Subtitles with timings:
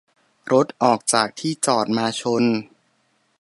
[0.51, 2.43] -รถออกจากที่จอดมาชน